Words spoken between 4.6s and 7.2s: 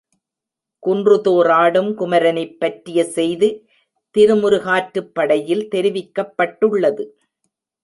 காற்றுப்படையில் தெரிவிக்கப்பட்டுள்ளது.